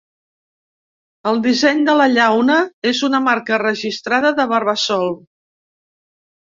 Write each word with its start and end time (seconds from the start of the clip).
El 1.31 1.37
disseny 1.43 1.83
de 1.91 1.95
la 2.01 2.09
llauna 2.15 2.57
es 2.95 3.05
una 3.11 3.23
marca 3.29 3.63
registrada 3.69 4.35
de 4.43 4.51
Barbasol. 4.57 5.11